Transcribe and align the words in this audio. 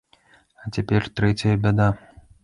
А 0.61 0.71
цяпер 0.77 1.05
трэцяя 1.19 1.53
бяда. 1.65 1.91